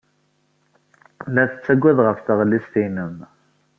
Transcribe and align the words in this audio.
La 1.33 1.43
tettaggad 1.51 1.97
ɣef 2.05 2.19
tɣellist-nnem. 2.19 3.15